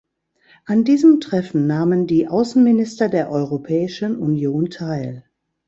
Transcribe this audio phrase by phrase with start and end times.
[0.65, 5.25] An diesem Treffen nahmen die Außenminister der Europäischen Union teil.